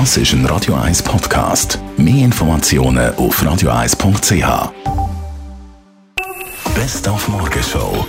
Das 0.00 0.16
ist 0.16 0.32
ein 0.32 0.44
Radio 0.46 0.74
1 0.74 1.04
Podcast. 1.04 1.78
Mehr 1.96 2.24
Informationen 2.24 3.14
auf 3.14 3.40
radio1.ch. 3.40 4.72
Best 6.74 7.06
auf 7.06 7.28
Morgenshow. 7.28 8.04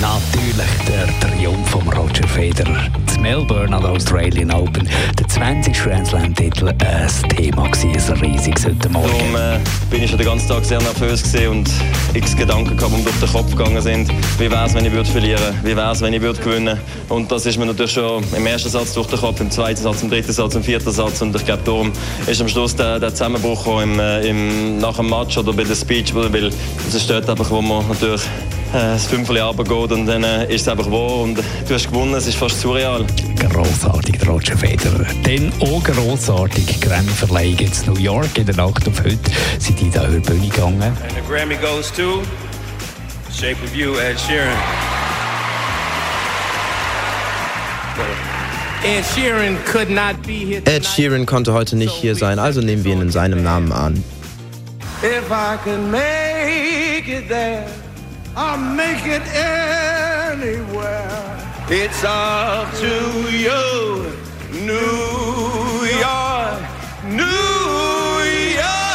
Natürlich 0.00 0.70
der 0.86 1.08
Triumph 1.18 1.68
von 1.68 1.88
Roger 1.88 2.28
Federer. 2.28 2.86
Melbourne 3.24 3.74
an 3.74 3.80
der 3.80 3.92
Australian 3.92 4.50
Open. 4.50 4.86
Der 5.18 5.26
20. 5.26 5.72
Grand 5.72 6.06
Slam-Titel 6.06 6.68
ein 6.68 7.28
Thema 7.30 7.66
gewesen, 7.70 8.12
ein 8.12 8.20
riesiges 8.20 8.66
heute 8.66 8.90
Morgen. 8.90 9.08
Darum 9.08 9.34
äh, 9.34 9.58
bin 9.88 10.02
ich 10.02 10.10
schon 10.10 10.18
den 10.18 10.26
ganzen 10.26 10.46
Tag 10.46 10.62
sehr 10.62 10.78
nervös 10.82 11.34
und 11.48 11.70
x 12.12 12.36
Gedanken 12.36 12.76
gehabt, 12.76 12.92
die 12.94 13.02
durch 13.02 13.16
den 13.20 13.28
Kopf 13.30 13.56
gegangen 13.56 13.80
sind. 13.80 14.10
Wie 14.38 14.50
wäre 14.50 14.66
es, 14.66 14.74
wenn 14.74 14.84
ich 14.84 14.92
würde 14.92 15.08
verlieren? 15.08 15.58
Wie 15.62 15.74
wäre 15.74 15.92
es, 15.92 16.02
wenn 16.02 16.12
ich 16.12 16.20
würde 16.20 16.38
gewinnen? 16.38 16.78
Und 17.08 17.32
das 17.32 17.46
ist 17.46 17.56
mir 17.56 17.64
natürlich 17.64 17.92
schon 17.92 18.22
im 18.36 18.46
ersten 18.46 18.68
Satz 18.68 18.92
durch 18.92 19.06
den 19.06 19.18
Kopf, 19.18 19.40
im 19.40 19.50
zweiten 19.50 19.80
Satz, 19.80 20.02
im 20.02 20.10
dritten 20.10 20.32
Satz, 20.32 20.54
im 20.54 20.62
vierten 20.62 20.92
Satz. 20.92 21.22
Und 21.22 21.34
ich 21.34 21.46
glaube, 21.46 21.62
darum 21.64 21.92
ist 22.26 22.42
am 22.42 22.48
Schluss 22.48 22.76
der, 22.76 23.00
der 23.00 23.08
Zusammenbruch 23.08 23.66
im, 23.80 23.98
äh, 24.00 24.20
im, 24.28 24.76
nach 24.76 24.96
dem 24.96 25.08
Match 25.08 25.38
oder 25.38 25.54
bei 25.54 25.64
der 25.64 25.76
Speech, 25.76 26.14
weil 26.14 26.50
das 26.84 26.94
ist 26.94 27.08
dort 27.08 27.30
einfach, 27.30 27.50
wo 27.50 27.62
man 27.62 27.88
natürlich 27.88 28.20
das 28.74 29.06
Fünftel 29.06 29.38
runtergeht 29.40 29.92
und 29.92 30.06
dann 30.06 30.24
äh, 30.24 30.52
ist 30.52 30.62
es 30.62 30.68
einfach 30.68 30.90
wahr 30.90 31.20
und 31.20 31.36
du 31.36 31.74
hast 31.74 31.86
gewonnen, 31.86 32.14
es 32.14 32.26
ist 32.26 32.36
fast 32.36 32.60
surreal. 32.60 33.04
Grossartig, 33.38 34.26
Roger 34.26 34.56
Federer. 34.56 35.06
Dann 35.22 35.52
auch 35.60 35.82
grossartig 35.84 36.80
Grammy-Verleihung 36.80 37.58
in 37.58 37.70
New 37.86 38.00
York 38.00 38.36
in 38.36 38.46
der 38.46 38.56
Nacht 38.56 38.88
auf 38.88 38.98
heute 39.04 39.18
sind 39.58 39.80
die 39.80 39.90
da 39.90 40.06
über 40.08 40.18
die 40.18 40.20
Bühne 40.20 40.48
gegangen. 40.48 40.82
And 40.82 40.96
the 41.14 41.20
Grammy 41.28 41.56
goes 41.56 41.92
to 41.92 42.22
Shape 43.32 43.62
of 43.64 43.74
You, 43.74 43.94
Ed 43.96 44.18
Sheeran. 44.18 44.58
Ed 48.84 49.04
Sheeran 49.14 49.56
could 49.64 49.88
not 49.88 50.20
be 50.26 50.44
here 50.44 50.62
Ed 50.66 50.84
Sheeran 50.84 51.26
konnte 51.26 51.52
heute 51.52 51.76
nicht 51.76 51.92
hier 51.92 52.16
sein, 52.16 52.38
also 52.38 52.60
nehmen 52.60 52.84
wir 52.84 52.94
ihn 52.94 53.02
in 53.02 53.10
seinem 53.10 53.42
Namen 53.42 53.72
an. 53.72 54.02
If 55.02 55.30
I 55.30 55.56
can 55.64 55.90
make 55.90 57.08
it 57.08 57.28
there, 57.28 57.64
I'll 58.36 58.58
make 58.58 59.06
it 59.06 59.22
anywhere. 59.32 61.04
It's 61.68 62.02
up 62.04 62.66
to 62.74 63.30
you, 63.30 64.12
New 64.52 65.86
York, 66.00 66.60
New 67.04 68.24
York. 68.58 68.94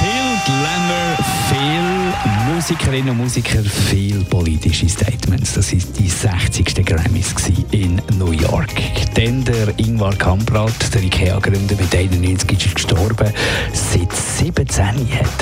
Viel 0.00 0.30
Glamour, 0.46 1.18
viel 1.50 2.54
Musikerinnen 2.54 3.10
und 3.10 3.18
Musiker, 3.18 3.62
viel 3.62 4.24
politische 4.24 4.88
Statements. 4.88 5.52
Das 5.52 5.70
waren 5.70 5.92
die 5.98 6.08
60. 6.08 6.86
Grammys 6.86 7.34
in 7.72 8.00
New 8.18 8.32
York. 8.32 8.72
Dann 9.14 9.44
der 9.44 9.78
Ingvar 9.78 10.14
Kamprad, 10.16 10.94
der 10.94 11.02
IKEA-Gründer 11.02 11.76
mit 11.76 11.94
91 11.94 12.66
ist 12.66 12.74
gestorben. 12.74 13.32
Seit 13.72 14.12
17 14.12 14.76
hat 14.76 15.37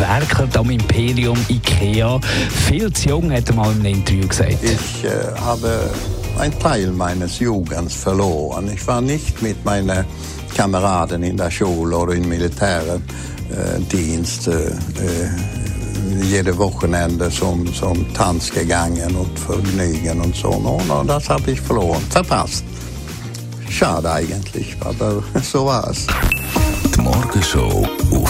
er 0.00 0.16
äh, 0.16 0.20
gewerkelt 0.20 0.56
am 0.56 0.70
Imperium 0.70 1.38
IKEA. 1.48 2.20
Viel 2.68 2.92
zu 2.92 3.08
jung, 3.10 3.30
hat 3.32 3.48
er 3.48 3.54
mal 3.54 3.72
in 3.72 3.80
einem 3.80 3.96
Interview 3.96 4.26
gesagt. 4.26 4.58
Ich 4.62 5.04
äh, 5.04 5.10
habe 5.40 5.90
einen 6.38 6.58
Teil 6.58 6.90
meines 6.90 7.38
Jugends 7.38 7.94
verloren. 7.94 8.70
Ich 8.72 8.86
war 8.86 9.00
nicht 9.00 9.40
mit 9.42 9.64
meinen 9.64 10.04
Kameraden 10.56 11.22
in 11.22 11.36
der 11.36 11.50
Schule 11.50 11.96
oder 11.96 12.14
im 12.14 12.28
Militärdienst 12.28 14.48
äh, 14.48 14.68
äh, 14.68 14.72
jede 16.24 16.56
Wochenende 16.58 17.30
zum, 17.30 17.72
zum 17.72 18.12
Tanz 18.14 18.50
gegangen 18.50 19.14
und 19.16 19.38
Vergnügen 19.38 20.20
und 20.20 20.34
so. 20.34 20.50
Und 20.50 21.08
das 21.08 21.28
habe 21.28 21.52
ich 21.52 21.60
verloren, 21.60 22.02
verpasst. 22.10 22.64
Schade 23.68 24.10
eigentlich, 24.10 24.76
aber 24.80 25.22
so 25.42 25.66
war 25.66 25.88
es. 25.88 26.06
Die 26.94 27.00
Morgenshow 27.00 27.86
auf 28.10 28.29